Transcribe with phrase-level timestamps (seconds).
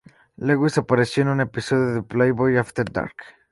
[0.37, 3.13] Lewis apareció en un episodio de "Playboy After Dark".